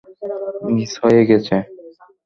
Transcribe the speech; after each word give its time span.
Miss 0.67 0.91
হয়ে 1.03 1.21
গেছে। 1.29 1.55